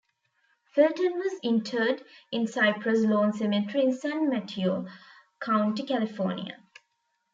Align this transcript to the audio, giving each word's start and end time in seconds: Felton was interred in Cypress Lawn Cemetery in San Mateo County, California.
Felton 0.73 1.19
was 1.19 1.39
interred 1.43 2.01
in 2.31 2.47
Cypress 2.47 3.01
Lawn 3.01 3.33
Cemetery 3.33 3.83
in 3.83 3.93
San 3.93 4.31
Mateo 4.31 4.87
County, 5.39 5.83
California. 5.83 6.57